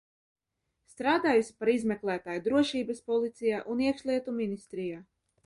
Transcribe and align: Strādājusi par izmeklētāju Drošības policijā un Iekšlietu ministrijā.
Strādājusi 0.93 1.53
par 1.59 1.71
izmeklētāju 1.73 2.43
Drošības 2.49 3.05
policijā 3.11 3.61
un 3.75 3.85
Iekšlietu 3.91 4.37
ministrijā. 4.41 5.07